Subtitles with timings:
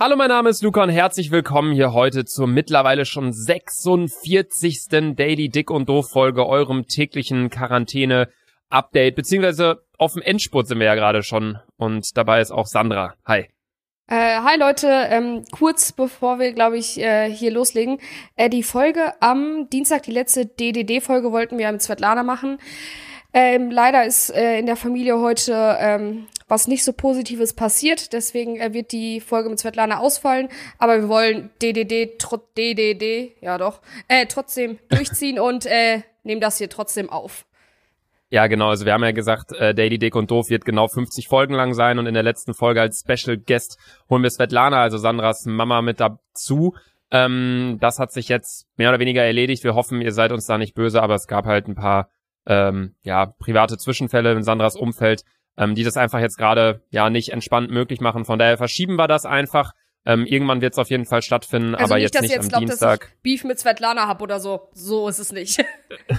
[0.00, 4.86] Hallo, mein Name ist Luca und herzlich willkommen hier heute zur mittlerweile schon 46.
[5.16, 10.94] Daily Dick und Doof Folge, eurem täglichen Quarantäne-Update, beziehungsweise auf dem Endspurt sind wir ja
[10.94, 13.14] gerade schon und dabei ist auch Sandra.
[13.26, 13.48] Hi.
[14.06, 17.98] Äh, hi Leute, ähm, kurz bevor wir, glaube ich, äh, hier loslegen.
[18.36, 22.58] Äh, die Folge am Dienstag, die letzte DDD-Folge wollten wir mit Svetlana machen.
[23.34, 28.12] Ähm, leider ist äh, in der Familie heute ähm, was nicht so Positives passiert.
[28.12, 30.48] Deswegen wird die Folge mit Svetlana ausfallen.
[30.78, 36.58] Aber wir wollen DDD, trotz DDD, ja doch, äh, trotzdem durchziehen und äh, nehmen das
[36.58, 37.44] hier trotzdem auf.
[38.30, 38.68] Ja, genau.
[38.68, 41.72] Also wir haben ja gesagt, äh, Daily Dick und Doof wird genau 50 Folgen lang
[41.72, 43.78] sein und in der letzten Folge als Special Guest
[44.10, 46.74] holen wir Svetlana, also Sandras Mama, mit dazu.
[47.10, 49.64] Ähm, das hat sich jetzt mehr oder weniger erledigt.
[49.64, 52.10] Wir hoffen, ihr seid uns da nicht böse, aber es gab halt ein paar
[52.46, 55.22] ähm, ja private Zwischenfälle in Sandras Umfeld,
[55.58, 58.24] ähm, die das einfach jetzt gerade ja nicht entspannt möglich machen.
[58.24, 59.72] Von daher verschieben wir das einfach.
[60.06, 62.44] Ähm, irgendwann wird es auf jeden Fall stattfinden, Also aber nicht, jetzt dass nicht jetzt
[62.44, 63.12] am glaubt, dass Dienstag.
[63.16, 64.68] ich Beef mit Svetlana hab oder so.
[64.72, 65.62] So ist es nicht.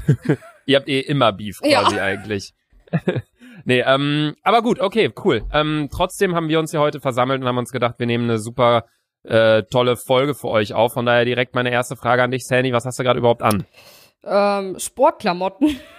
[0.66, 1.82] Ihr habt eh immer Beef Ja.
[1.82, 2.54] quasi eigentlich.
[3.66, 5.44] nee, ähm, aber gut, okay, cool.
[5.54, 8.38] Ähm, trotzdem haben wir uns hier heute versammelt und haben uns gedacht, wir nehmen eine
[8.38, 8.86] super
[9.24, 10.94] äh, tolle Folge für euch auf.
[10.94, 12.74] Von daher direkt meine erste Frage an dich, Sandy.
[12.74, 13.66] Was hast du gerade überhaupt an?
[14.24, 15.80] ähm, Sportklamotten.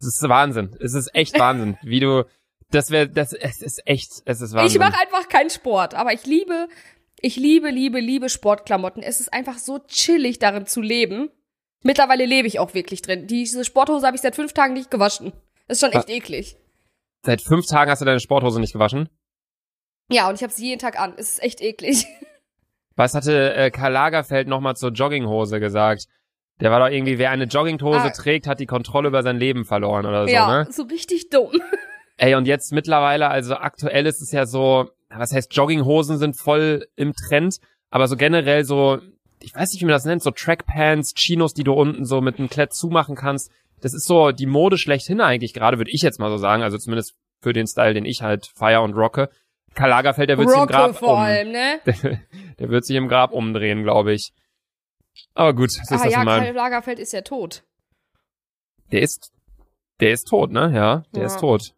[0.00, 0.76] Es ist Wahnsinn.
[0.80, 2.24] Es ist echt Wahnsinn, wie du.
[2.70, 4.80] Das wäre, das, es ist echt, es ist Wahnsinn.
[4.82, 6.68] Ich mache einfach keinen Sport, aber ich liebe,
[7.20, 9.02] ich liebe, liebe, liebe Sportklamotten.
[9.02, 11.30] Es ist einfach so chillig, darin zu leben.
[11.82, 13.26] Mittlerweile lebe ich auch wirklich drin.
[13.26, 15.32] Diese Sporthose habe ich seit fünf Tagen nicht gewaschen.
[15.68, 16.56] Das ist schon echt eklig.
[17.24, 19.08] Seit fünf Tagen hast du deine Sporthose nicht gewaschen.
[20.10, 21.14] Ja, und ich habe sie jeden Tag an.
[21.16, 22.06] Es ist echt eklig.
[22.96, 26.06] Was hatte äh, Karl Lagerfeld nochmal zur Jogginghose gesagt?
[26.60, 28.10] Der war doch irgendwie, wer eine Jogginghose Ah.
[28.10, 30.68] trägt, hat die Kontrolle über sein Leben verloren oder so, ja, ne?
[30.70, 31.50] so richtig dumm.
[32.16, 36.86] Ey, und jetzt mittlerweile, also aktuell ist es ja so, was heißt, Jogginghosen sind voll
[36.96, 37.58] im Trend,
[37.90, 38.98] aber so generell so,
[39.42, 42.38] ich weiß nicht, wie man das nennt, so Trackpants, Chinos, die du unten so mit
[42.38, 43.50] einem Klett zumachen kannst.
[43.82, 46.78] Das ist so die Mode schlechthin eigentlich gerade, würde ich jetzt mal so sagen, also
[46.78, 49.28] zumindest für den Style, den ich halt feier und rocke.
[49.74, 51.80] Karl Lagerfeld, der wird sich im Grab vor um, allem, ne?
[52.58, 54.32] der wird sich im Grab umdrehen, glaube ich.
[55.34, 56.40] Aber gut, das ist Ah das ja, mal.
[56.40, 57.64] Karl Lagerfeld ist ja tot.
[58.92, 59.32] Der ist,
[60.00, 60.70] der ist tot, ne?
[60.74, 61.26] Ja, der Ja.
[61.26, 61.74] ist tot.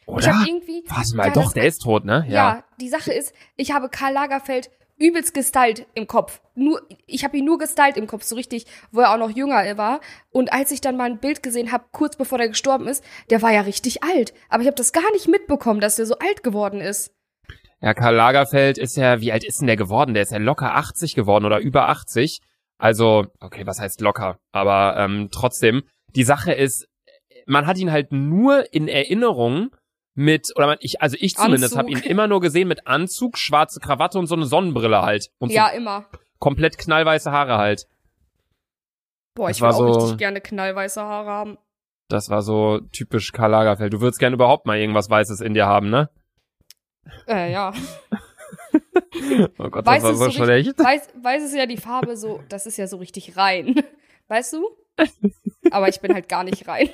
[0.00, 0.34] Ich Oder?
[0.38, 0.82] habe irgendwie.
[0.88, 2.24] Warte mal, Ja, doch, das- der ist tot, ne?
[2.28, 2.64] Ja.
[2.80, 6.40] die Sache ist, ich habe Karl Lagerfeld übelst gestylt im Kopf.
[6.54, 9.76] Nur, ich habe ihn nur gestylt im Kopf, so richtig, wo er auch noch jünger
[9.76, 10.00] war.
[10.30, 13.42] Und als ich dann mal ein Bild gesehen habe, kurz bevor der gestorben ist, der
[13.42, 14.32] war ja richtig alt.
[14.48, 17.12] Aber ich habe das gar nicht mitbekommen, dass der so alt geworden ist.
[17.80, 20.14] Ja, Karl Lagerfeld ist ja, wie alt ist denn der geworden?
[20.14, 22.40] Der ist ja locker 80 geworden oder über 80.
[22.78, 24.38] Also, okay, was heißt locker?
[24.52, 25.82] Aber ähm, trotzdem,
[26.16, 26.88] die Sache ist,
[27.46, 29.70] man hat ihn halt nur in Erinnerung
[30.14, 33.80] mit, oder man, ich, also ich zumindest habe ihn immer nur gesehen mit Anzug, schwarze
[33.80, 35.28] Krawatte und so eine Sonnenbrille halt.
[35.38, 36.06] Und ja, so immer.
[36.38, 37.86] komplett knallweiße Haare halt.
[39.34, 41.58] Boah, Das ich war auch so- richtig gerne knallweiße Haare haben.
[42.08, 43.92] Das war so typisch Karl Lagerfeld.
[43.92, 46.10] Du würdest gerne überhaupt mal irgendwas Weißes in dir haben, ne?
[47.26, 47.72] Äh, ja.
[49.58, 50.78] Oh Gott, Weiß das war so schlecht.
[50.78, 53.82] Weiß, weiß ist ja die Farbe so, das ist ja so richtig rein.
[54.28, 54.68] Weißt du?
[55.70, 56.88] Aber ich bin halt gar nicht rein.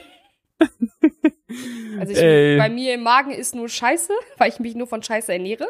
[1.99, 5.33] Also ich, bei mir im Magen ist nur Scheiße, weil ich mich nur von Scheiße
[5.33, 5.69] ernähre.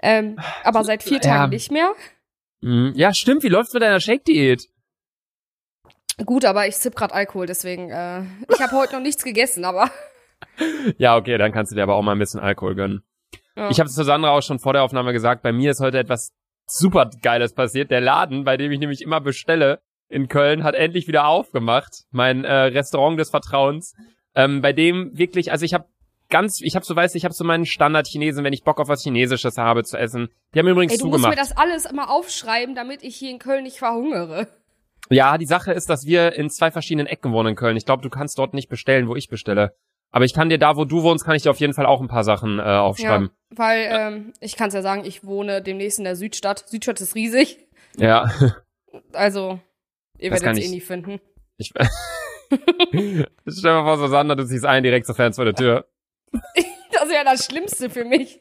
[0.00, 1.20] Ähm, aber seit vier Ja.
[1.20, 1.92] Tagen nicht mehr.
[2.62, 2.92] Mhm.
[2.96, 3.42] Ja, stimmt.
[3.42, 4.68] Wie läuft's mit deiner Shake-Diät?
[6.24, 9.90] Gut, aber ich zipp grad Alkohol, deswegen, äh, ich habe heute noch nichts gegessen, aber.
[10.98, 13.02] Ja, okay, dann kannst du dir aber auch mal ein bisschen Alkohol gönnen.
[13.56, 13.70] Ja.
[13.70, 15.98] Ich habe es zu Sandra auch schon vor der Aufnahme gesagt, bei mir ist heute
[15.98, 16.32] etwas
[16.66, 17.90] super Geiles passiert.
[17.90, 22.04] Der Laden, bei dem ich nämlich immer bestelle in Köln, hat endlich wieder aufgemacht.
[22.10, 23.94] Mein äh, Restaurant des Vertrauens.
[24.34, 25.86] Ähm, bei dem wirklich, also ich habe
[26.30, 28.88] ganz, ich habe so weißt, du, ich habe so meinen Standard-Chinesen, wenn ich Bock auf
[28.88, 30.28] was Chinesisches habe zu essen.
[30.54, 31.36] Die haben übrigens Ey, du musst zugemacht.
[31.36, 34.48] mir das alles immer aufschreiben, damit ich hier in Köln nicht verhungere.
[35.10, 37.76] Ja, die Sache ist, dass wir in zwei verschiedenen Ecken wohnen in Köln.
[37.76, 39.74] Ich glaube, du kannst dort nicht bestellen, wo ich bestelle.
[40.12, 42.00] Aber ich kann dir da, wo du wohnst, kann ich dir auf jeden Fall auch
[42.00, 43.30] ein paar Sachen äh, aufschreiben.
[43.50, 46.68] Ja, weil, ähm, ich kann's ja sagen, ich wohne demnächst in der Südstadt.
[46.68, 47.58] Südstadt ist riesig.
[47.96, 48.30] Ja.
[49.14, 49.58] Also,
[50.18, 51.18] ihr werdet kann es eh ich- nie finden.
[51.56, 51.72] Ich,
[52.90, 55.86] Stell dir mal vor, Susanna, du ziehst ein direkt zur Fans vor der Tür.
[56.92, 58.40] Das wäre das Schlimmste für mich.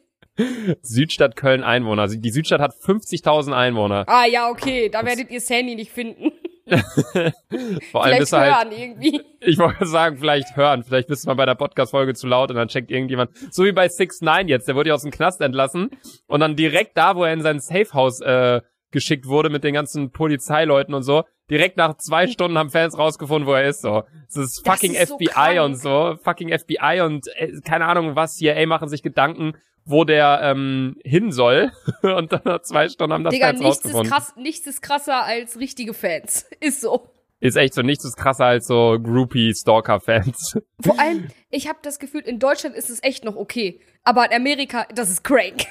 [0.82, 2.08] Südstadt Köln Einwohner.
[2.08, 4.04] Die Südstadt hat 50.000 Einwohner.
[4.08, 6.32] Ah, ja, okay, da werdet ihr Sandy nicht finden.
[7.92, 9.22] Vor allem Vielleicht halt, hören irgendwie.
[9.40, 10.84] ich wollte sagen, vielleicht hören.
[10.84, 13.32] Vielleicht bist du mal bei der Podcast-Folge zu laut und dann checkt irgendjemand.
[13.52, 14.68] So wie bei 6 9 jetzt.
[14.68, 15.90] Der wurde ja aus dem Knast entlassen.
[16.28, 18.62] Und dann direkt da, wo er in sein Safehouse äh,
[18.92, 23.48] geschickt wurde mit den ganzen Polizeileuten und so, direkt nach zwei Stunden haben Fans rausgefunden,
[23.48, 23.82] wo er ist.
[23.82, 25.62] So, es ist Das fucking ist so FBI krank.
[25.62, 28.36] und so, fucking FBI und äh, keine Ahnung was.
[28.36, 29.54] CIA machen sich Gedanken,
[29.86, 31.72] wo der ähm, hin soll.
[32.02, 34.12] Und dann nach zwei Stunden haben das Digga, nichts ist, rausgefunden.
[34.12, 36.48] krass, nichts ist krasser als richtige Fans.
[36.60, 37.10] Ist so.
[37.40, 40.60] Ist echt so nichts ist krasser als so Groupie-Stalker-Fans.
[40.84, 43.80] Vor allem, ich habe das Gefühl, in Deutschland ist es echt noch okay.
[44.04, 45.66] Aber in Amerika, das ist crank.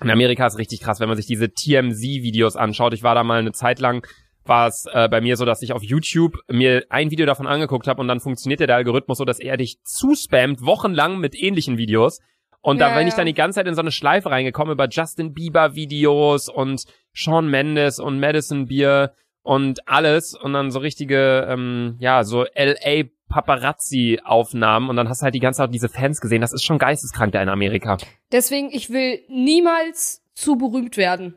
[0.00, 2.94] In Amerika ist richtig krass, wenn man sich diese TMZ-Videos anschaut.
[2.94, 4.06] Ich war da mal eine Zeit lang,
[4.44, 7.86] war es äh, bei mir so, dass ich auf YouTube mir ein Video davon angeguckt
[7.86, 12.20] habe und dann funktioniert der Algorithmus so, dass er dich zuspammt, wochenlang mit ähnlichen Videos.
[12.62, 14.88] Und da Ja, bin ich dann die ganze Zeit in so eine Schleife reingekommen über
[14.88, 21.46] Justin Bieber Videos und Shawn Mendes und Madison Beer und alles und dann so richtige,
[21.50, 26.20] ähm, ja, so LA Paparazzi-Aufnahmen und dann hast du halt die ganze Zeit diese Fans
[26.20, 26.40] gesehen.
[26.40, 27.98] Das ist schon geisteskrank da in Amerika.
[28.30, 31.34] Deswegen, ich will niemals zu berühmt werden.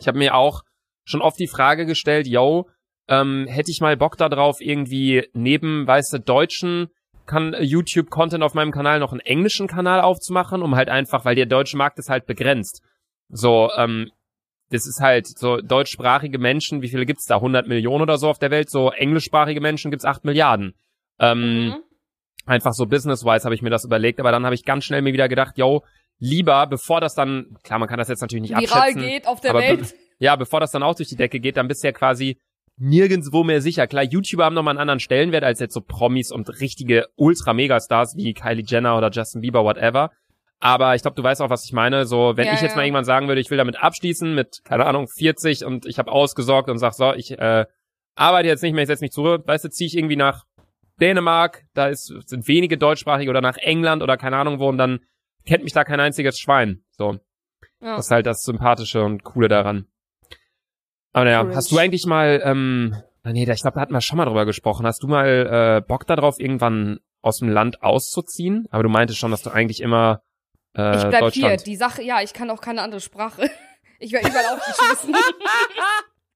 [0.00, 0.62] Ich habe mir auch
[1.04, 2.68] schon oft die Frage gestellt, yo,
[3.08, 6.88] ähm, hätte ich mal Bock darauf, irgendwie neben, weißt du, deutschen
[7.26, 11.46] kann YouTube-Content auf meinem Kanal noch einen englischen Kanal aufzumachen, um halt einfach, weil der
[11.46, 12.82] deutsche Markt ist halt begrenzt.
[13.28, 14.10] So, ähm,
[14.70, 17.36] das ist halt so deutschsprachige Menschen, wie viele gibt's da?
[17.36, 18.70] 100 Millionen oder so auf der Welt?
[18.70, 20.74] So englischsprachige Menschen gibt's 8 Milliarden.
[21.20, 21.74] Ähm, Mhm.
[22.46, 25.12] einfach so business-wise habe ich mir das überlegt, aber dann habe ich ganz schnell mir
[25.12, 25.82] wieder gedacht, yo,
[26.18, 29.00] lieber, bevor das dann, klar, man kann das jetzt natürlich nicht Viral abschätzen.
[29.02, 29.94] geht auf der aber be- Welt.
[30.20, 32.38] Ja, bevor das dann auch durch die Decke geht, dann bist du ja quasi
[32.76, 33.86] nirgendswo mehr sicher.
[33.86, 38.34] Klar, YouTuber haben nochmal einen anderen Stellenwert als jetzt so Promis und richtige Ultra-Megastars wie
[38.34, 40.10] Kylie Jenner oder Justin Bieber, whatever.
[40.60, 42.06] Aber ich glaube, du weißt auch, was ich meine.
[42.06, 42.76] So, wenn Ja, ich jetzt ja.
[42.76, 46.10] mal irgendwann sagen würde, ich will damit abschließen mit, keine Ahnung, 40 und ich habe
[46.10, 47.66] ausgesorgt und sag so, ich äh,
[48.14, 50.44] arbeite jetzt nicht mehr, ich setze mich zurück, weißt du, ziehe ich irgendwie nach
[51.00, 55.00] Dänemark, da ist, sind wenige deutschsprachige oder nach England oder keine Ahnung wo und dann
[55.44, 56.84] kennt mich da kein einziges Schwein.
[56.92, 57.18] So.
[57.80, 57.96] Ja.
[57.96, 59.86] Das ist halt das Sympathische und Coole daran.
[61.14, 62.94] Aber naja, hast du eigentlich mal, ähm,
[63.24, 64.84] nee, da- ich glaube, da hatten wir schon mal drüber gesprochen.
[64.86, 68.66] Hast du mal äh, Bock darauf, irgendwann aus dem Land auszuziehen?
[68.70, 70.20] Aber du meintest schon, dass du eigentlich immer
[70.76, 71.56] äh, Ich bleib hier.
[71.56, 73.50] Die Sache, ja, ich kann auch keine andere Sprache.
[74.00, 75.14] Ich werde überall aufgeschmissen.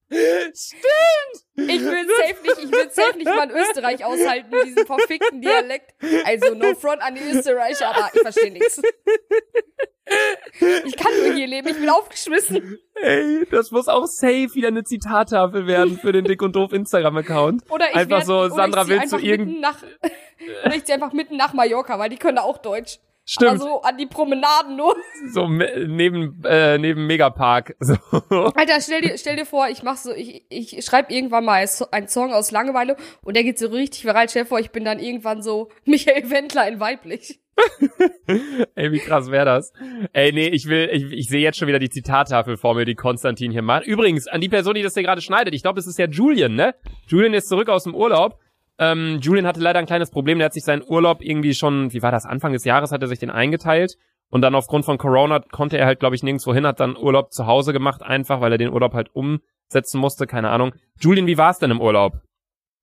[0.09, 1.69] Stimmt!
[1.69, 5.41] Ich will safe nicht, ich will safe nicht mal in Österreich aushalten mit diesem verfickten
[5.41, 5.91] Dialekt.
[6.25, 8.81] Also no front an die Österreicher, aber ich verstehe nichts.
[10.85, 12.77] Ich kann nur hier leben, ich bin aufgeschmissen.
[12.95, 17.63] Ey, das muss auch safe wieder eine Zitattafel werden für den Dick und Doof Instagram-Account.
[17.69, 19.77] Oder ich Einfach werd, so, Sandra, du einfach irgend- mitten nach,
[20.65, 22.99] oder ich zieh einfach mitten nach Mallorca, weil die können da auch Deutsch.
[23.31, 23.51] Stimmt.
[23.51, 24.95] Aber so an die Promenaden nur.
[25.31, 27.75] So neben, äh, neben Megapark.
[27.79, 27.95] So.
[28.55, 32.07] Alter, stell dir, stell dir vor, ich mach so, ich, ich schreibe irgendwann mal einen
[32.07, 34.27] Song aus Langeweile und der geht so richtig viral.
[34.29, 37.39] Stell dir vor, ich bin dann irgendwann so Michael Wendler in weiblich.
[38.75, 39.73] Ey, wie krass wäre das?
[40.13, 42.95] Ey, nee, ich will, ich, ich sehe jetzt schon wieder die Zitattafel vor mir, die
[42.95, 43.85] Konstantin hier macht.
[43.85, 46.55] Übrigens, an die Person, die das hier gerade schneidet, ich glaube, es ist ja Julian,
[46.55, 46.75] ne?
[47.07, 48.39] Julian ist zurück aus dem Urlaub.
[48.77, 52.01] Ähm, Julian hatte leider ein kleines Problem, der hat sich seinen Urlaub irgendwie schon, wie
[52.01, 53.97] war das, Anfang des Jahres hat er sich den eingeteilt.
[54.31, 57.33] Und dann aufgrund von Corona konnte er halt, glaube ich, nirgendwo hin, hat dann Urlaub
[57.33, 60.73] zu Hause gemacht, einfach, weil er den Urlaub halt umsetzen musste, keine Ahnung.
[60.99, 62.21] Julian, wie war's denn im Urlaub?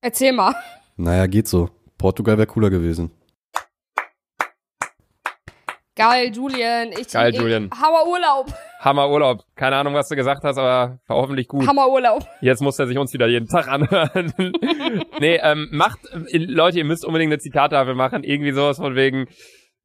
[0.01, 0.53] Erzähl mal.
[0.97, 1.69] Naja, geht so.
[1.97, 3.11] Portugal wäre cooler gewesen.
[5.97, 6.91] Geil, Julian.
[6.97, 7.69] Ich, Geil, ich, Julian.
[7.71, 8.53] Hammer Urlaub.
[8.79, 9.43] Hammer Urlaub.
[9.55, 11.67] Keine Ahnung, was du gesagt hast, aber war hoffentlich gut.
[11.67, 12.25] Hammer Urlaub.
[12.39, 14.31] Jetzt muss er sich uns wieder jeden Tag anhören.
[15.19, 15.99] nee, ähm, macht,
[16.31, 18.23] äh, Leute, ihr müsst unbedingt eine Zitattafel machen.
[18.23, 19.27] Irgendwie sowas von wegen,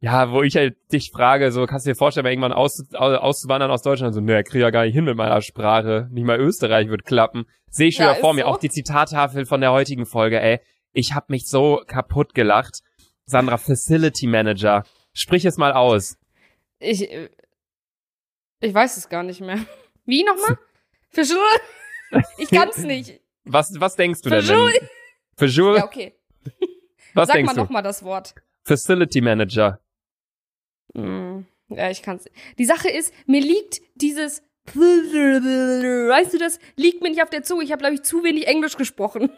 [0.00, 3.70] ja, wo ich halt dich frage, so, kannst du dir vorstellen, irgendwann aus, aus, auszuwandern
[3.70, 4.14] aus Deutschland?
[4.14, 6.08] So, ne, ich krieg ja gar nicht hin mit meiner Sprache.
[6.10, 7.46] Nicht mal Österreich wird klappen.
[7.70, 8.42] Sehe ich schon Ja, wieder vor mir.
[8.42, 8.48] so.
[8.48, 10.60] Auch die Zitattafel von der heutigen Folge, ey.
[10.92, 12.80] Ich hab mich so kaputt gelacht.
[13.24, 14.84] Sandra, Facility Manager.
[15.12, 16.18] Sprich es mal aus.
[16.78, 17.28] Ich, äh,
[18.60, 19.58] ich weiß es gar nicht mehr.
[20.04, 20.58] Wie nochmal?
[21.10, 21.36] Fischl?
[22.38, 23.20] Ich kann's nicht.
[23.44, 24.46] Was, was denkst du denn?
[24.48, 24.88] Wenn-
[25.36, 25.76] Verjul?
[25.76, 26.14] Ja, okay.
[27.14, 28.34] was Sag denkst mal nochmal das Wort.
[28.64, 29.80] Facility Manager.
[30.94, 32.26] Hm, Ja, ich kann's.
[32.58, 37.64] Die Sache ist, mir liegt dieses Weißt du, das liegt mir nicht auf der Zunge.
[37.64, 39.30] Ich habe, glaube ich, zu wenig Englisch gesprochen.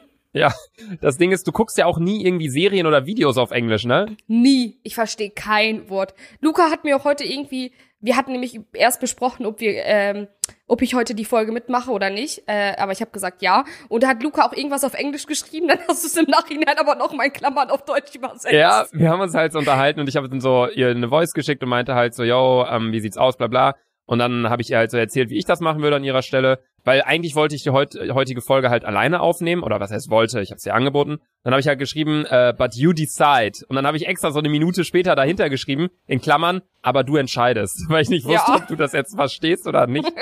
[1.01, 4.17] Das Ding ist, du guckst ja auch nie irgendwie Serien oder Videos auf Englisch, ne?
[4.27, 4.79] Nie.
[4.83, 6.15] Ich verstehe kein Wort.
[6.41, 10.27] Luca hat mir auch heute irgendwie, wir hatten nämlich erst besprochen, ob wir, ähm,
[10.67, 12.43] ob ich heute die Folge mitmache oder nicht.
[12.47, 13.65] Äh, aber ich habe gesagt ja.
[13.89, 15.69] Und da hat Luca auch irgendwas auf Englisch geschrieben.
[15.69, 18.53] Dann hast du es im Nachhinein aber noch mal in Klammern auf Deutsch übersetzt.
[18.53, 21.33] Ja, wir haben uns halt so unterhalten und ich habe dann so ihr eine Voice
[21.33, 23.77] geschickt und meinte halt so, yo, ähm, wie sieht's aus, bla bla.
[24.07, 26.21] Und dann habe ich ihr halt so erzählt, wie ich das machen würde an ihrer
[26.23, 30.11] Stelle, weil eigentlich wollte ich die heut, heutige Folge halt alleine aufnehmen oder was heißt
[30.11, 31.21] wollte, ich habe es ihr angeboten.
[31.43, 33.65] Dann habe ich halt geschrieben, äh, but you decide.
[33.69, 37.17] Und dann habe ich extra so eine Minute später dahinter geschrieben, in Klammern, aber du
[37.17, 38.57] entscheidest, weil ich nicht wusste, Ja.
[38.59, 40.13] ob du das jetzt verstehst oder nicht.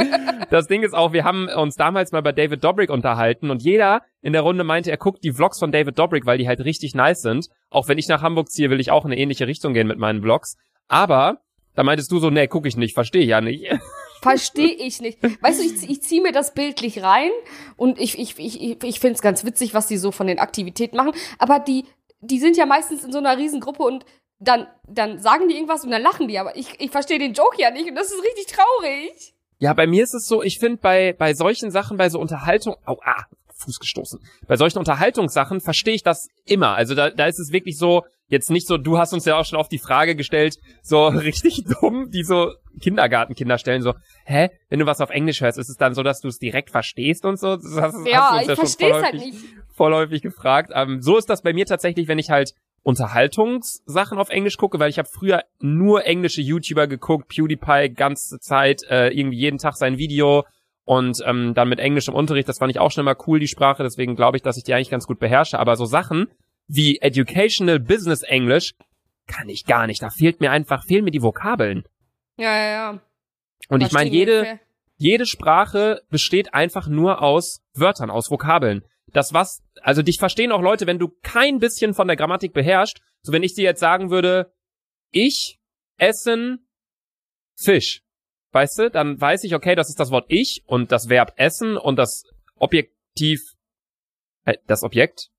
[0.50, 4.02] das Ding ist auch, wir haben uns damals mal bei David Dobrik unterhalten und jeder
[4.20, 6.94] in der Runde meinte, er guckt die Vlogs von David Dobrik, weil die halt richtig
[6.94, 7.48] nice sind.
[7.70, 9.98] Auch wenn ich nach Hamburg ziehe, will ich auch in eine ähnliche Richtung gehen mit
[9.98, 10.56] meinen Vlogs.
[10.86, 11.38] Aber
[11.74, 13.66] Da meintest du so, nee, guck ich nicht, verstehe ich ja nicht.
[14.22, 15.18] Verstehe ich nicht.
[15.42, 17.30] Weißt du, ich, ich ziehe mir das bildlich rein
[17.76, 20.96] und ich, ich, ich, ich finde es ganz witzig, was die so von den Aktivitäten
[20.96, 21.12] machen.
[21.38, 21.86] Aber die,
[22.20, 24.04] die sind ja meistens in so einer Riesengruppe und
[24.38, 26.38] dann, dann sagen die irgendwas und dann lachen die.
[26.38, 29.34] Aber ich, ich verstehe den Joke ja nicht und das ist richtig traurig.
[29.58, 32.76] Ja, bei mir ist es so, ich finde bei, bei solchen Sachen, bei so Unterhaltung,
[32.84, 33.24] au, ah,
[33.62, 34.20] Fuß gestoßen.
[34.46, 36.74] Bei solchen Unterhaltungssachen verstehe ich das immer.
[36.74, 39.44] Also da, da ist es wirklich so, jetzt nicht so, du hast uns ja auch
[39.44, 44.80] schon auf die Frage gestellt, so richtig dumm, die so Kindergartenkinder stellen, so, hä, wenn
[44.80, 47.38] du was auf Englisch hörst, ist es dann so, dass du es direkt verstehst und
[47.38, 47.56] so?
[47.56, 49.38] Das hast, Ja, hast ich ja verstehe es halt nicht.
[49.74, 50.72] vorläufig gefragt.
[50.74, 52.52] Ähm, so ist das bei mir tatsächlich, wenn ich halt
[52.84, 58.82] Unterhaltungssachen auf Englisch gucke, weil ich habe früher nur englische YouTuber geguckt, PewDiePie ganze Zeit,
[58.88, 60.44] äh, irgendwie jeden Tag sein Video
[60.84, 63.82] und ähm, dann mit englischem Unterricht, das fand ich auch schon immer cool, die Sprache,
[63.84, 66.26] deswegen glaube ich, dass ich die eigentlich ganz gut beherrsche, aber so Sachen
[66.66, 68.74] wie Educational Business English
[69.26, 71.84] kann ich gar nicht, da fehlt mir einfach, fehlen mir die Vokabeln.
[72.36, 73.00] Ja, ja, ja.
[73.68, 74.60] Und ich meine, Verstehen jede,
[74.96, 78.84] jede Sprache besteht einfach nur aus Wörtern, aus Vokabeln.
[79.12, 83.00] Das was, also dich verstehen auch Leute, wenn du kein bisschen von der Grammatik beherrschst.
[83.22, 84.52] So wenn ich dir jetzt sagen würde,
[85.10, 85.58] ich
[85.98, 86.66] essen
[87.56, 88.02] Fisch.
[88.52, 91.76] Weißt du, dann weiß ich, okay, das ist das Wort ich und das Verb essen
[91.76, 92.24] und das
[92.56, 93.54] Objektiv,
[94.44, 95.30] äh, das Objekt.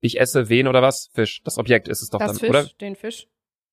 [0.00, 1.10] Ich esse wen oder was?
[1.14, 1.42] Fisch.
[1.44, 2.64] Das Objekt ist es doch Das dann, Fisch, oder?
[2.80, 3.26] den Fisch.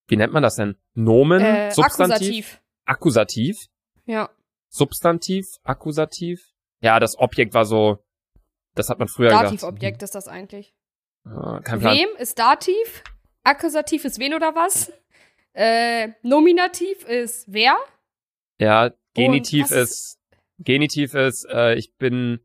[0.08, 0.76] Wie nennt man das denn?
[0.94, 3.58] Nomen, Äh, Substantiv, Akkusativ.
[3.58, 3.58] Akkusativ.
[4.06, 4.30] Ja.
[4.70, 6.54] Substantiv, Akkusativ.
[6.82, 8.04] Ja, das Objekt war so,
[8.76, 9.46] das hat man früher gesagt.
[9.48, 10.74] Dativobjekt ist das eigentlich.
[11.26, 11.96] Ah, kein Plan.
[11.98, 13.04] Wem ist Dativ?
[13.44, 14.92] Akkusativ ist wen oder was?
[15.54, 17.78] Äh, Nominativ ist wer?
[18.60, 20.20] Ja, Genitiv was ist,
[20.60, 22.40] Genitiv ist, äh, ich bin,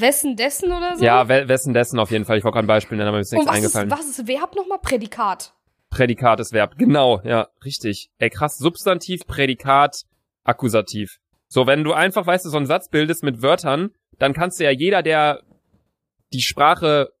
[0.00, 1.04] Wessen dessen oder so?
[1.04, 2.38] ja, we wessen dessen auf jeden Fall.
[2.38, 3.90] Ich wollte gerade ein Beispiel nennen, aber mir ist nichts was eingefallen.
[3.90, 4.78] ist, was ist Verb nochmal?
[4.80, 5.54] Prädikat.
[5.90, 6.76] Prädikat ist Verb.
[6.76, 8.10] Genau, ja, richtig.
[8.18, 8.58] Ey, krass.
[8.58, 10.02] Substantiv, Prädikat,
[10.42, 11.18] Akkusativ.
[11.48, 14.64] So, wenn du einfach, weißt du, so einen Satz bildest mit Wörtern, dann kannst du
[14.64, 15.42] ja jeder, der
[16.32, 17.12] die Sprache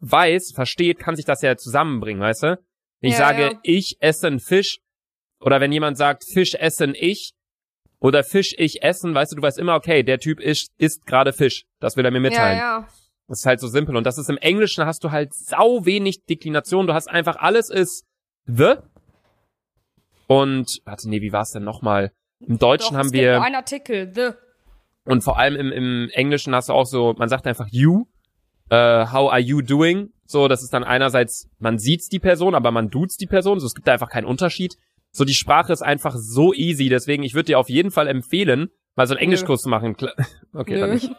[0.00, 2.58] weiß, versteht, kann sich das ja zusammenbringen, weißt du?
[3.00, 3.58] Wenn ich Ja, sage, ja.
[3.62, 4.80] ich esse einen Fisch,
[5.40, 7.34] oder wenn jemand sagt, Fisch essen ich,
[8.00, 11.32] oder Fisch ich essen, weißt du, du weißt immer, okay, der Typ isst, isst gerade
[11.32, 11.64] Fisch.
[11.80, 12.58] Das will er mir mitteilen.
[12.58, 12.88] Ja, ja.
[13.26, 13.96] Das ist halt so simpel.
[13.96, 16.86] Und das ist im Englischen hast du halt sau wenig Deklination.
[16.86, 18.06] Du hast einfach alles ist
[18.46, 18.74] the.
[20.26, 22.12] Und, warte, nee, wie war's denn nochmal?
[22.46, 24.30] Im Deutschen Doch, haben wir, nur einen Artikel, the.
[25.04, 28.06] und vor allem im, im Englischen hast du auch so, man sagt einfach you,
[28.70, 30.10] äh, how are you doing?
[30.24, 33.66] So, das ist dann einerseits, man sieht's die Person, aber man duzt die Person, so
[33.66, 34.76] es gibt da einfach keinen Unterschied.
[35.18, 38.70] So, die Sprache ist einfach so easy, deswegen, ich würde dir auf jeden Fall empfehlen,
[38.94, 39.96] mal so einen Englischkurs zu machen.
[40.54, 40.94] Okay, dann Nö.
[40.94, 41.10] nicht.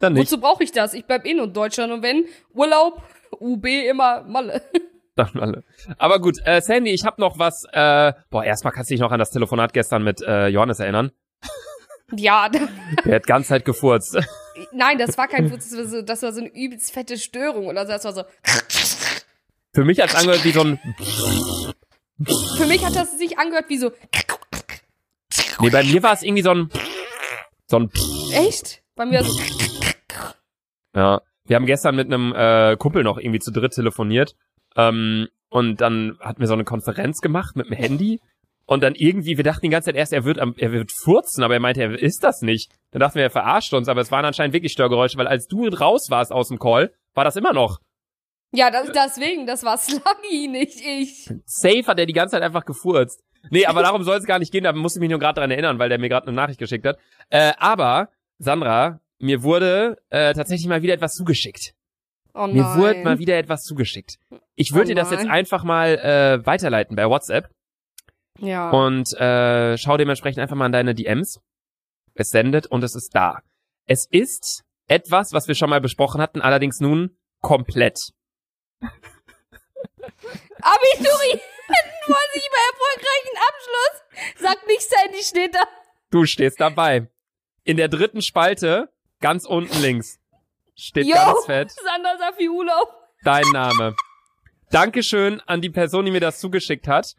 [0.00, 0.32] Dann nicht.
[0.32, 0.94] Wozu brauche ich das?
[0.94, 3.02] Ich bleib eh nur in Deutschland und wenn, Urlaub,
[3.38, 4.62] UB immer Malle.
[5.14, 5.64] Dann alle.
[5.96, 7.64] Aber gut, äh, Sandy, ich habe noch was.
[7.72, 11.10] Äh, boah, erstmal kannst du dich noch an das Telefonat gestern mit äh, Johannes erinnern.
[12.14, 14.18] ja, Der hat ganz Zeit gefurzt.
[14.72, 17.66] nein, das war kein Witz, das war, so, das war so eine übelst fette Störung
[17.68, 17.92] oder so.
[17.92, 18.24] Das war so.
[19.72, 20.80] Für mich hat's angehört wie so ein.
[22.24, 23.92] Für mich hat das sich angehört wie so.
[25.60, 26.70] Nee, bei mir war es irgendwie so ein.
[27.66, 27.90] So ein.
[28.32, 28.82] Echt?
[28.94, 29.38] Bei mir so.
[30.94, 31.20] Ja.
[31.44, 34.34] Wir haben gestern mit einem äh, Kumpel noch irgendwie zu dritt telefoniert.
[34.74, 38.20] Ähm, und dann hatten wir so eine Konferenz gemacht mit dem Handy.
[38.64, 41.44] Und dann irgendwie, wir dachten die ganze Zeit erst, er wird, am, er wird furzen,
[41.44, 42.72] aber er meinte, er ist das nicht.
[42.90, 45.68] Dann dachten wir, er verarscht uns, aber es waren anscheinend wirklich Störgeräusche, weil als du
[45.68, 47.78] raus warst aus dem Call, war das immer noch.
[48.56, 51.30] Ja, das, deswegen, das war Sluggy, nicht ich.
[51.44, 53.22] Safe hat er die ganze Zeit einfach gefurzt.
[53.50, 55.50] Nee, aber darum soll es gar nicht gehen, da muss ich mich nur gerade dran
[55.50, 56.98] erinnern, weil der mir gerade eine Nachricht geschickt hat.
[57.30, 58.08] Äh, aber,
[58.38, 61.74] Sandra, mir wurde äh, tatsächlich mal wieder etwas zugeschickt.
[62.34, 62.78] Oh Mir nein.
[62.78, 64.16] wurde mal wieder etwas zugeschickt.
[64.56, 67.48] Ich würde Oh dir das jetzt einfach mal äh, weiterleiten bei WhatsApp
[68.40, 68.70] Ja.
[68.70, 71.40] und äh, schau dementsprechend einfach mal in deine DMs.
[72.14, 73.40] Es sendet und es ist da.
[73.86, 78.10] Es ist etwas, was wir schon mal besprochen hatten, allerdings nun komplett.
[80.60, 81.40] Abiturien
[82.06, 84.02] vor sich bei erfolgreichen Abschluss.
[84.40, 85.62] Sag nicht, Sandy steht da.
[86.10, 87.08] Du stehst dabei.
[87.64, 90.18] In der dritten Spalte, ganz unten links,
[90.76, 92.88] steht Jo, ganz fett Sander Safi Urlaub.
[93.24, 93.94] dein Name.
[94.70, 97.14] Dankeschön an die Person, die mir das zugeschickt hat.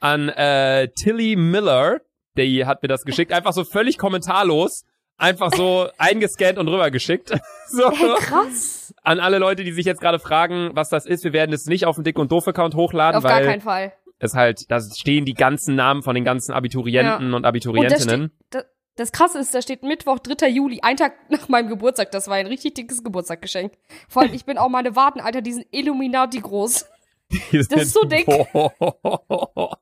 [0.00, 2.00] An äh, Tilly Miller.
[2.36, 3.32] Die hat mir das geschickt.
[3.32, 4.84] Einfach so völlig kommentarlos.
[5.20, 7.30] Einfach so eingescannt und rübergeschickt.
[7.68, 7.90] so.
[7.92, 8.94] Hey, krass.
[9.02, 11.24] An alle Leute, die sich jetzt gerade fragen, was das ist.
[11.24, 13.60] Wir werden es nicht auf dem Dick und Doof Account hochladen, Auf gar weil keinen
[13.60, 13.92] Fall.
[14.18, 18.30] es halt, da stehen die ganzen Namen von den ganzen Abiturienten und Und Abiturientinnen.
[18.30, 18.62] steht, da,
[18.96, 20.48] das krasse ist, da steht Mittwoch, 3.
[20.48, 22.10] Juli, ein Tag nach meinem Geburtstag.
[22.12, 23.72] Das war ein richtig dickes Geburtstagsgeschenk.
[24.08, 26.86] Vor allem, ich bin auch meine Warten, Alter, die sind Illuminati groß.
[27.32, 28.26] Die Das ist so dick.
[28.52, 29.78] Boah.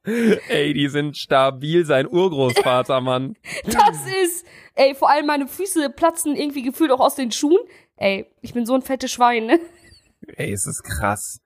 [0.48, 3.36] Ey, die sind stabil, sein Urgroßvater, Mann.
[3.64, 7.58] Das ist, ey, vor allem meine Füße platzen irgendwie gefühlt auch aus den Schuhen.
[7.96, 9.60] Ey, ich bin so ein fettes Schwein, ne?
[10.36, 11.40] Ey, es ist krass.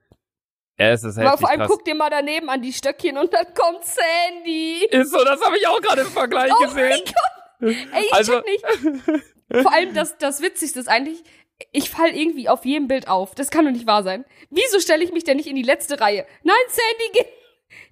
[0.75, 1.69] Es ist Aber heftig vor allem krass.
[1.69, 4.85] guck dir mal daneben an die Stöckchen und dann kommt Sandy.
[4.89, 6.89] Ist so, das habe ich auch gerade im Vergleich Oh gesehen.
[6.89, 7.75] mein Gott.
[7.93, 9.61] Ey, ich Also- check nicht.
[9.61, 11.23] Vor allem das, das Witzigste ist eigentlich,
[11.71, 13.35] ich fall irgendwie auf jedem Bild auf.
[13.35, 14.25] Das kann doch nicht wahr sein.
[14.49, 16.25] Wieso stelle ich mich denn nicht in die letzte Reihe?
[16.43, 17.25] Nein, Sandy, geh-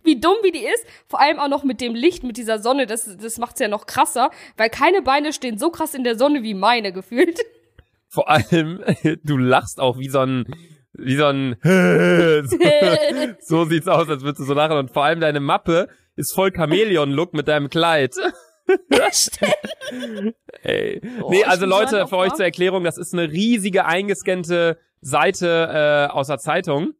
[0.03, 0.85] wie dumm wie die ist.
[1.07, 2.85] Vor allem auch noch mit dem Licht, mit dieser Sonne.
[2.87, 6.43] Das, das macht's ja noch krasser, weil keine Beine stehen so krass in der Sonne
[6.43, 7.39] wie meine gefühlt.
[8.09, 8.83] Vor allem,
[9.23, 10.45] du lachst auch wie so ein,
[10.93, 11.55] wie so ein,
[13.41, 14.77] so sieht's aus, als würdest du so lachen.
[14.77, 18.15] Und vor allem deine Mappe ist voll Chamäleon-Look mit deinem Kleid.
[20.63, 21.01] Ey.
[21.21, 26.13] Oh, nee, also Leute, für euch zur Erklärung, das ist eine riesige eingescannte Seite äh,
[26.13, 26.93] aus der Zeitung.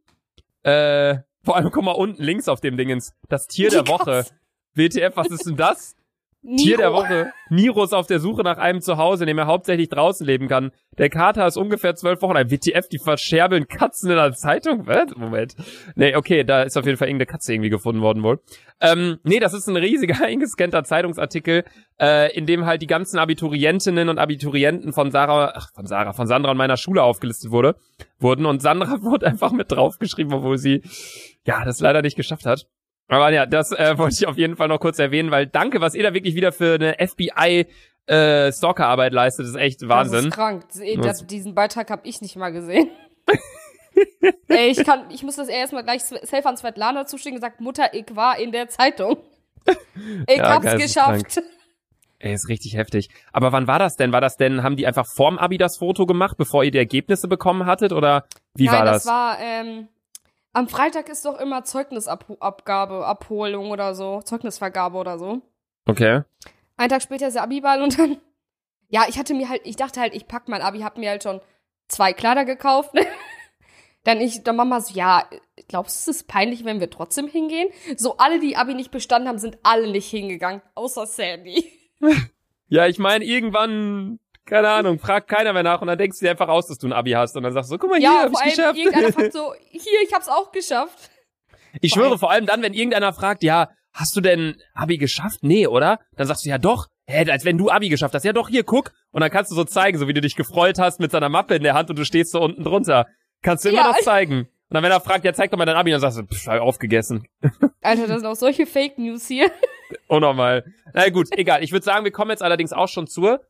[0.63, 3.13] Äh, vor allem, guck mal unten links auf dem Dingens.
[3.29, 4.25] Das Tier der Woche.
[4.73, 5.95] WTF, was ist denn das?
[6.43, 7.01] Tier der Niro.
[7.01, 7.33] Woche.
[7.49, 10.71] Niro ist auf der Suche nach einem Zuhause, in dem er hauptsächlich draußen leben kann.
[10.97, 12.49] Der Kater ist ungefähr zwölf Wochen alt.
[12.49, 14.87] WTF, die verscherbeln Katzen in der Zeitung?
[14.87, 15.15] Was?
[15.15, 15.55] Moment.
[15.95, 18.39] Nee, okay, da ist auf jeden Fall irgendeine Katze irgendwie gefunden worden wohl.
[18.79, 21.63] Ähm, nee, das ist ein riesiger eingescannter Zeitungsartikel,
[21.99, 26.25] äh, in dem halt die ganzen Abiturientinnen und Abiturienten von Sarah, ach, von Sarah, von
[26.25, 27.75] Sandra und meiner Schule aufgelistet wurde,
[28.17, 28.47] wurden.
[28.47, 30.81] Und Sandra wurde einfach mit draufgeschrieben, obwohl sie,
[31.45, 32.65] ja, das leider nicht geschafft hat.
[33.11, 35.93] Aber ja, das äh, wollte ich auf jeden Fall noch kurz erwähnen, weil danke, was
[35.95, 37.67] ihr da wirklich wieder für eine FBI
[38.07, 40.27] äh, Stalkerarbeit leistet, ist echt Das Wahnsinn.
[40.29, 40.63] ist krank.
[40.79, 42.89] Ey, Das- das, diesen Beitrag habe ich nicht mal gesehen.
[44.47, 47.93] Ey, ich kann, ich muss das erstmal gleich safe an Svetlana zuschicken und gesagt, Mutter,
[47.93, 49.17] ich war in der Zeitung.
[50.27, 51.23] Ich Ja, hab's geisteskrank.
[51.25, 51.47] geschafft.
[52.17, 53.09] Ey, ist richtig heftig.
[53.31, 54.11] Aber wann war das denn?
[54.11, 57.27] War das denn, haben die einfach vorm Abi das Foto gemacht, bevor ihr die Ergebnisse
[57.27, 57.93] bekommen hattet?
[57.93, 58.25] Oder
[58.55, 59.03] wie Nein, war das?
[59.03, 59.11] das?
[59.11, 59.87] war, ähm,
[60.53, 65.41] am Freitag ist doch immer Zeugnisabgabe, Abholung oder so, Zeugnisvergabe oder so.
[65.85, 66.23] okay.
[66.77, 68.17] Einen Tag später ist der Abiball und dann,
[68.89, 71.21] ja, ich hatte mir halt, ich dachte halt, ich pack mein Abi, hab mir halt
[71.23, 71.41] schon
[71.87, 72.95] zwei Kleider gekauft.
[74.03, 75.29] Dann ich, dann Mama so, ja,
[75.67, 77.69] glaubst du, es ist peinlich, wenn wir trotzdem hingehen?
[77.97, 81.71] So alle, die Abi nicht bestanden haben, sind alle nicht hingegangen, außer Sandy.
[82.67, 86.31] Ja, ich meine, irgendwann, keine Ahnung, fragt keiner mehr nach und dann denkst du dir
[86.31, 88.21] einfach aus, dass du ein Abi hast und dann sagst du, guck mal hier, Ja,
[88.23, 88.77] hab vor ich allem geschafft.
[88.77, 91.09] irgendeiner fragt so, hier, ich hab's auch geschafft.
[91.81, 95.39] Ich schwöre, vor allem dann, wenn irgendeiner fragt, ja, hast du denn Abi geschafft?
[95.41, 95.99] Nee, oder?
[96.17, 96.87] Dann sagst du, ja doch.
[97.07, 98.23] Hä, als wenn du Abi geschafft hast.
[98.25, 98.91] Ja doch, hier, guck.
[99.11, 101.55] Und dann kannst du so zeigen, so wie du dich gefreut hast mit seiner Mappe
[101.55, 103.07] in der Hand und du stehst so unten drunter.
[103.41, 103.93] Kannst du immer Ja.
[103.93, 104.39] das zeigen.
[104.41, 106.47] Und dann, wenn er fragt, ja, zeig doch mal dein Abi, dann sagst du, pff,
[106.47, 107.25] hab aufgegessen.
[107.81, 109.51] Alter, das sind auch solche Fake News hier.
[110.07, 110.63] Unnormal.
[110.93, 111.63] Na gut, egal.
[111.63, 113.41] Ich würde sagen, wir kommen jetzt allerdings auch schon zur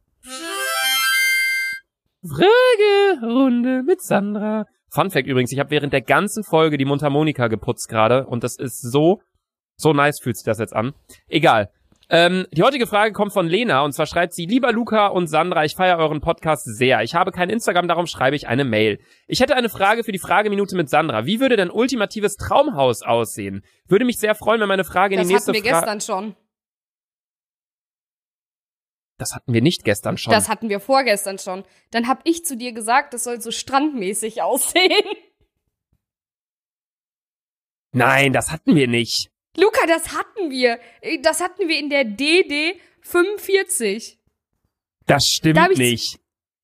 [2.23, 4.65] Fragerunde mit Sandra.
[4.89, 8.57] Fun Fact übrigens, ich habe während der ganzen Folge die Mundharmonika geputzt gerade und das
[8.57, 9.21] ist so,
[9.75, 10.93] so nice fühlt sich das jetzt an.
[11.27, 11.69] Egal.
[12.13, 15.63] Ähm, die heutige Frage kommt von Lena und zwar schreibt sie, lieber Luca und Sandra,
[15.63, 17.01] ich feiere euren Podcast sehr.
[17.03, 18.99] Ich habe kein Instagram, darum schreibe ich eine Mail.
[19.27, 21.25] Ich hätte eine Frage für die Frageminute mit Sandra.
[21.25, 23.63] Wie würde dein ultimatives Traumhaus aussehen?
[23.87, 25.85] Würde mich sehr freuen, wenn meine Frage in Das die nächste hatten wir Frage...
[25.85, 26.35] gestern schon.
[29.21, 30.33] Das hatten wir nicht gestern schon.
[30.33, 31.63] Das hatten wir vorgestern schon.
[31.91, 35.05] Dann hab ich zu dir gesagt, das soll so strandmäßig aussehen.
[37.93, 39.29] Nein, das hatten wir nicht.
[39.57, 40.79] Luca, das hatten wir.
[41.01, 44.17] Äh, Das hatten wir in der DD 45.
[45.05, 46.19] Das stimmt Da nicht.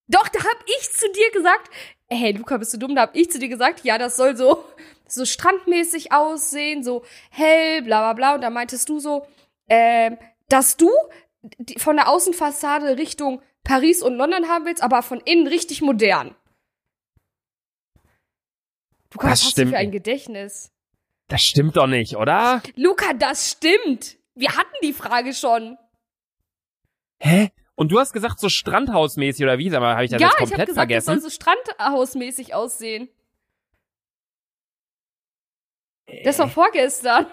[0.08, 1.70] Doch, da hab ich zu dir gesagt,
[2.10, 2.96] hey Luca, bist du dumm?
[2.96, 4.64] Da hab ich zu dir gesagt, ja, das soll so,
[5.08, 8.36] so strandmäßig aussehen, so hell, bla bla bla.
[8.36, 9.28] Und da meintest du so,
[9.68, 10.18] ähm,
[10.48, 10.90] dass du
[11.42, 16.36] die- von der Außenfassade Richtung Paris und London haben willst, aber von innen richtig modern.
[19.14, 19.92] Luca, Das was hast du stimmt für ein.
[19.92, 20.72] Gedächtnis?
[21.30, 22.62] Das stimmt doch nicht, oder?
[22.76, 24.18] Luca, das stimmt.
[24.36, 25.78] Wir hatten die Frage schon.
[27.20, 27.52] Hä?
[27.76, 29.70] Und du hast gesagt, so Strandhausmäßig oder wie?
[29.70, 31.22] Mal, habe ich das ja, jetzt ich habe komplett gesagt, das soll vergessen?
[31.22, 33.10] so strandhausmäßig aussehen.
[36.24, 37.28] Das war vorgestern.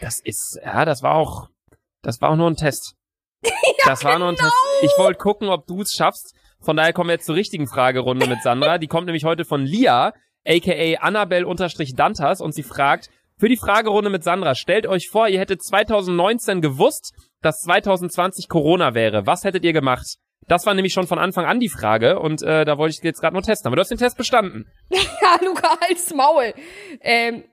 [0.00, 1.48] Das ist, ja, das war auch,
[2.02, 2.94] das war auch nur ein Test.
[3.84, 4.52] das war nur ein Test.
[4.82, 6.34] Ich wollte gucken, ob du es schaffst.
[6.60, 8.78] Von daher kommen wir jetzt zur richtigen Fragerunde mit Sandra.
[8.78, 10.12] Die kommt nämlich heute von Lia,
[10.46, 15.62] aka Annabelle-Dantas und sie fragt, für die Fragerunde mit Sandra, stellt euch vor, ihr hättet
[15.62, 19.26] 2019 gewusst, dass 2020 Corona wäre.
[19.26, 20.16] Was hättet ihr gemacht?
[20.48, 23.20] Das war nämlich schon von Anfang an die Frage und äh, da wollte ich jetzt
[23.20, 23.68] gerade nur testen.
[23.68, 24.66] Aber du hast den Test bestanden.
[25.20, 26.54] Ja, Luca, halt's Maul.
[27.00, 27.44] Ähm,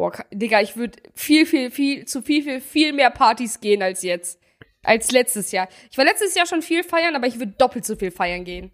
[0.00, 4.02] boah, Digga, ich würde viel, viel, viel, zu viel, viel, viel mehr Partys gehen als
[4.02, 4.40] jetzt.
[4.82, 5.68] Als letztes Jahr.
[5.90, 8.72] Ich war letztes Jahr schon viel feiern, aber ich würde doppelt so viel feiern gehen.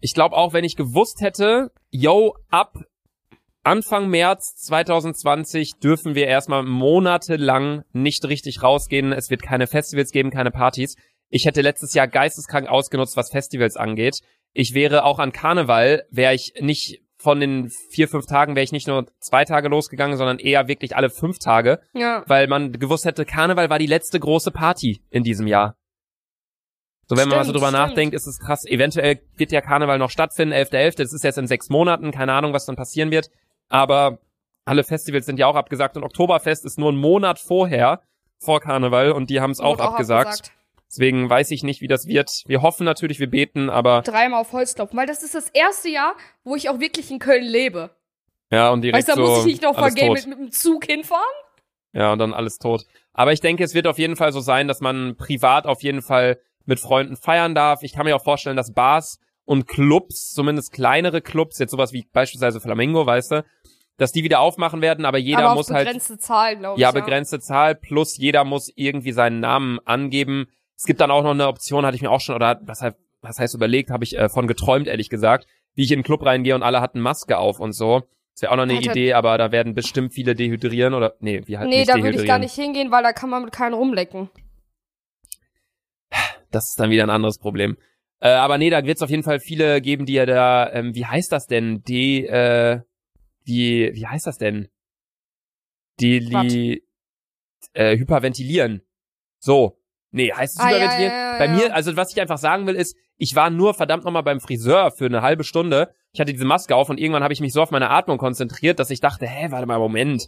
[0.00, 2.78] Ich glaube auch, wenn ich gewusst hätte, yo, ab
[3.64, 9.10] Anfang März 2020 dürfen wir erstmal monatelang nicht richtig rausgehen.
[9.10, 10.94] Es wird keine Festivals geben, keine Partys.
[11.28, 14.20] Ich hätte letztes Jahr geisteskrank ausgenutzt, was Festivals angeht.
[14.52, 18.72] Ich wäre auch an Karneval, wäre ich nicht von den vier, fünf Tagen, wäre ich
[18.72, 22.22] nicht nur zwei Tage losgegangen, sondern eher wirklich alle fünf Tage, Ja.
[22.26, 25.76] weil man gewusst hätte, Karneval war die letzte große Party in diesem Jahr.
[27.06, 27.88] So, wenn man mal so Stimmt, drüber stimmt.
[27.88, 28.64] nachdenkt, ist es krass.
[28.66, 32.52] Eventuell wird ja Karneval noch stattfinden, 11.11., das ist jetzt in sechs Monaten, keine Ahnung,
[32.52, 33.30] was dann passieren wird.
[33.68, 34.18] Aber
[34.66, 38.02] alle Festivals sind ja auch abgesagt und Oktoberfest ist nur ein Monat vorher,
[38.40, 40.52] vor Karneval, und die haben es auch Wurde abgesagt.
[40.88, 42.42] Deswegen weiß ich nicht, wie das wird.
[42.46, 45.88] Wir hoffen natürlich, wir beten, aber Dreimal auf Holz klopfen, weil das ist das erste
[45.90, 47.90] Jahr, wo ich auch wirklich in Köln lebe.
[48.50, 50.50] ja, und direkt Weißt du, da so muss ich nicht noch vergehen mit, mit dem
[50.50, 51.22] Zug hinfahren?
[51.92, 52.84] Ja, und dann alles tot.
[53.12, 56.02] Aber ich denke, es wird auf jeden Fall so sein, dass man privat auf jeden
[56.02, 57.82] Fall mit Freunden feiern darf.
[57.82, 62.06] Ich kann mir auch vorstellen, dass Bars und Clubs, zumindest kleinere Clubs, jetzt sowas wie
[62.12, 63.44] beispielsweise Flamingo, weißt du,
[63.96, 66.82] dass die wieder aufmachen werden, aber jeder aber muss auf halt begrenzte Zahl, glaube ich.
[66.82, 70.46] ja, begrenzte Zahl plus jeder muss irgendwie seinen Namen angeben.
[70.78, 72.94] Es gibt dann auch noch eine Option, hatte ich mir auch schon, oder was, halt-
[73.20, 76.24] was heißt überlegt, habe ich äh, von geträumt, ehrlich gesagt, wie ich in den Club
[76.24, 78.04] reingehe und alle hatten Maske auf und so.
[78.34, 78.92] Das wäre auch noch eine Alter.
[78.92, 82.22] Idee, aber da werden bestimmt viele dehydrieren oder, nee, wie halt Nee, nicht da würde
[82.22, 84.30] ich gar nicht hingehen, weil da kann man mit keinem rumlecken.
[86.52, 87.76] Das ist dann wieder ein anderes Problem.
[88.20, 90.94] Äh, aber nee, da wird es auf jeden Fall viele geben, die ja da, ähm,
[90.94, 91.82] wie heißt das denn?
[91.82, 92.80] Die, äh,
[93.48, 94.68] die, wie heißt das denn?
[96.00, 96.84] Die, die,
[97.74, 98.82] äh, hyperventilieren.
[99.40, 99.77] So.
[100.10, 101.12] Nee, heißt es Ah, ja, hyperventilieren?
[101.12, 101.52] ja, ja, Bei ja.
[101.52, 104.90] mir, also was ich einfach sagen will, ist, ich war nur verdammt nochmal beim Friseur
[104.90, 105.92] für eine halbe Stunde.
[106.12, 108.78] Ich hatte diese Maske auf und irgendwann habe ich mich so auf meine Atmung konzentriert,
[108.78, 110.26] dass ich dachte, hä, warte mal, Moment.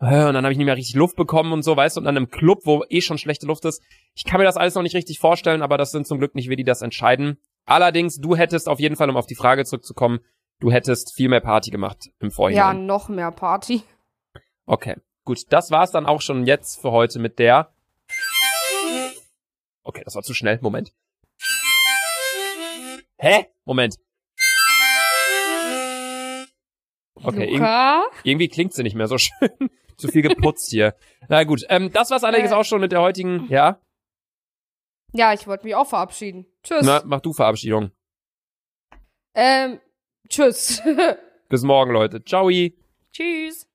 [0.00, 2.16] Und dann habe ich nicht mehr richtig Luft bekommen und so, weißt du, und dann
[2.16, 3.82] im Club, wo eh schon schlechte Luft ist.
[4.14, 6.48] Ich kann mir das alles noch nicht richtig vorstellen, aber das sind zum Glück nicht
[6.48, 7.38] wir, die das entscheiden.
[7.66, 10.20] Allerdings, du hättest auf jeden Fall, um auf die Frage zurückzukommen,
[10.60, 12.86] du hättest viel mehr Party gemacht im Ja, Vorhinein.
[12.86, 13.82] noch mehr Party.
[14.66, 15.40] Okay, gut.
[15.50, 17.72] Das war's dann auch schon jetzt für heute mit der.
[19.88, 20.58] Okay, das war zu schnell.
[20.60, 20.92] Moment.
[23.16, 23.46] Hä?
[23.64, 23.96] Moment.
[27.14, 28.04] Okay, Luca?
[28.22, 29.48] irgendwie klingt sie nicht mehr so schön.
[29.96, 30.94] zu viel geputzt hier.
[31.28, 32.54] Na gut, ähm, das war's allerdings Äh.
[32.54, 33.48] auch schon mit der heutigen.
[33.48, 33.80] Ja?
[35.14, 36.44] Ja, ich wollte mich auch verabschieden.
[36.62, 36.84] Tschüss.
[36.84, 37.90] Na, mach du Verabschiedung.
[39.34, 39.80] Ähm,
[40.28, 40.82] tschüss.
[41.48, 42.22] Bis morgen, Leute.
[42.24, 42.50] Ciao.
[43.12, 43.67] tschüss.